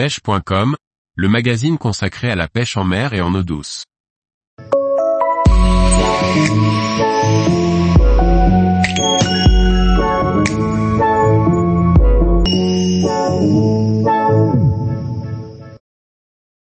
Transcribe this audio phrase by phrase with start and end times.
[0.00, 0.76] pêche.com,
[1.14, 3.84] le magazine consacré à la pêche en mer et en eau douce.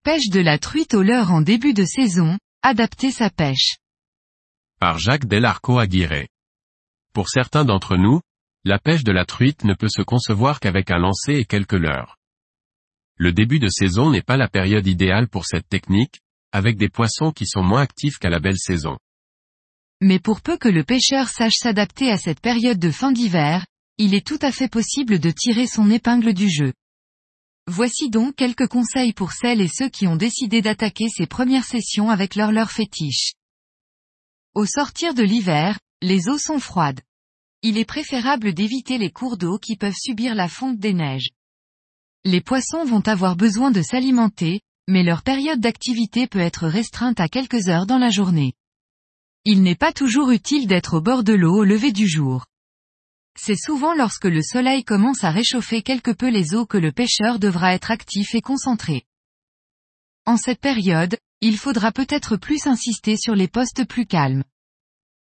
[0.02, 3.76] Pêche de la truite au leurre en début de saison, adapter sa pêche.
[4.80, 6.26] Par Jacques Delarco Aguirre.
[7.14, 8.20] Pour certains d'entre nous,
[8.64, 12.16] la pêche de la truite ne peut se concevoir qu'avec un lancer et quelques leurres.
[13.22, 16.22] Le début de saison n'est pas la période idéale pour cette technique,
[16.52, 18.96] avec des poissons qui sont moins actifs qu'à la belle saison.
[20.00, 23.66] Mais pour peu que le pêcheur sache s'adapter à cette période de fin d'hiver,
[23.98, 26.72] il est tout à fait possible de tirer son épingle du jeu.
[27.66, 32.08] Voici donc quelques conseils pour celles et ceux qui ont décidé d'attaquer ces premières sessions
[32.08, 33.34] avec leur leurre fétiche.
[34.54, 37.02] Au sortir de l'hiver, les eaux sont froides.
[37.60, 41.28] Il est préférable d'éviter les cours d'eau qui peuvent subir la fonte des neiges.
[42.26, 47.28] Les poissons vont avoir besoin de s'alimenter, mais leur période d'activité peut être restreinte à
[47.28, 48.52] quelques heures dans la journée.
[49.46, 52.44] Il n'est pas toujours utile d'être au bord de l'eau au lever du jour.
[53.38, 57.38] C'est souvent lorsque le soleil commence à réchauffer quelque peu les eaux que le pêcheur
[57.38, 59.06] devra être actif et concentré.
[60.26, 64.44] En cette période, il faudra peut-être plus insister sur les postes plus calmes.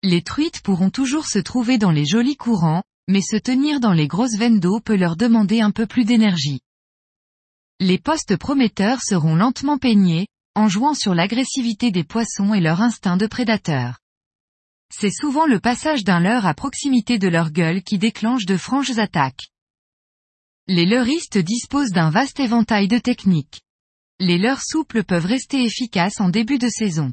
[0.03, 4.09] Les truites pourront toujours se trouver dans les jolis courants, mais se tenir dans les
[4.09, 6.63] grosses veines d'eau peut leur demander un peu plus d'énergie.
[7.81, 10.27] Les postes prometteurs seront lentement peignés,
[10.57, 14.01] en jouant sur l'agressivité des poissons et leur instinct de prédateur.
[14.93, 18.99] C'est souvent le passage d'un leurre à proximité de leur gueule qui déclenche de franches
[18.99, 19.51] attaques.
[20.67, 23.61] Les leurristes disposent d'un vaste éventail de techniques.
[24.19, 27.13] Les leurres souples peuvent rester efficaces en début de saison.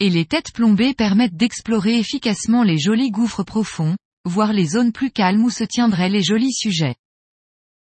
[0.00, 3.96] Et les têtes plombées permettent d'explorer efficacement les jolis gouffres profonds,
[4.26, 6.96] voire les zones plus calmes où se tiendraient les jolis sujets.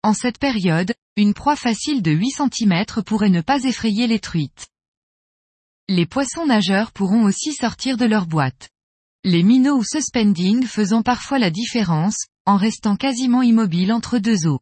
[0.04, 4.68] En cette période, une proie facile de 8 cm pourrait ne pas effrayer les truites.
[5.90, 8.70] Les poissons nageurs pourront aussi sortir de leur boîte.
[9.24, 14.60] Les minots ou suspending faisant parfois la différence, en restant quasiment immobiles entre deux eaux.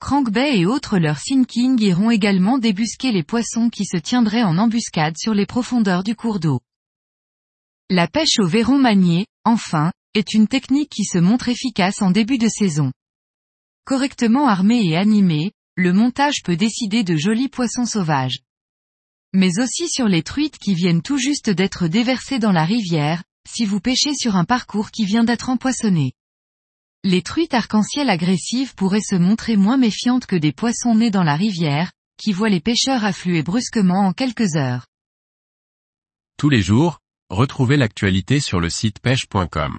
[0.00, 5.18] Crankbait et autres leurs sinking iront également débusquer les poissons qui se tiendraient en embuscade
[5.18, 6.60] sur les profondeurs du cours d'eau.
[7.90, 12.38] La pêche au verron manié, enfin, est une technique qui se montre efficace en début
[12.38, 12.92] de saison.
[13.88, 18.40] Correctement armé et animé, le montage peut décider de jolis poissons sauvages.
[19.32, 23.64] Mais aussi sur les truites qui viennent tout juste d'être déversées dans la rivière, si
[23.64, 26.12] vous pêchez sur un parcours qui vient d'être empoissonné.
[27.02, 31.36] Les truites arc-en-ciel agressives pourraient se montrer moins méfiantes que des poissons nés dans la
[31.36, 34.86] rivière, qui voient les pêcheurs affluer brusquement en quelques heures.
[36.36, 36.98] Tous les jours,
[37.30, 39.78] retrouvez l'actualité sur le site pêche.com.